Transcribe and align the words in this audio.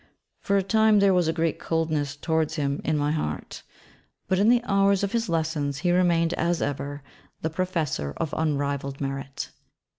For 0.39 0.57
a 0.57 0.63
time 0.63 0.97
there 0.97 1.13
was 1.13 1.27
a 1.27 1.31
great 1.31 1.59
coldness 1.59 2.15
towards 2.15 2.55
him 2.55 2.81
in 2.83 2.97
my 2.97 3.11
heart. 3.11 3.61
But 4.27 4.39
in 4.39 4.49
the 4.49 4.63
hours 4.63 5.03
of 5.03 5.11
his 5.11 5.29
lessons 5.29 5.77
he 5.85 5.91
remained, 5.91 6.33
as 6.33 6.59
ever, 6.59 7.03
the 7.43 7.51
'Professor' 7.51 8.15
of 8.17 8.33
unrivalled 8.35 8.99
merit. 8.99 9.51